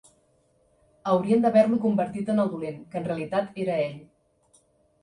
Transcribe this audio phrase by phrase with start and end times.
[1.11, 3.97] Haurien d'haver-lo convertit en el dolent, que en realitat era ell.